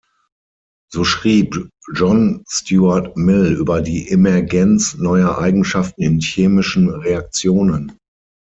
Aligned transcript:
So 0.91 1.03
schrieb 1.03 1.69
John 1.93 2.43
Stuart 2.47 3.15
Mill 3.17 3.53
über 3.55 3.81
die 3.83 4.09
Emergenz 4.09 4.95
neuer 4.95 5.37
Eigenschaften 5.37 6.01
in 6.01 6.19
chemischen 6.21 6.89
Reaktionen. 6.89 7.95